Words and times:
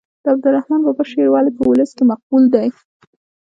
د 0.23 0.25
عبدالرحمان 0.33 0.79
بابا 0.85 1.03
شعر 1.11 1.27
ولې 1.31 1.51
په 1.57 1.63
ولس 1.69 1.91
کې 1.97 2.03
مقبول 2.11 2.43
دی. 2.53 2.67